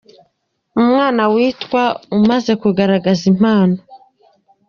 Umwana 0.79 1.23
Witwa 1.33 1.83
umaze 2.17 2.51
kugaragaza 2.61 3.23
impano. 3.31 3.77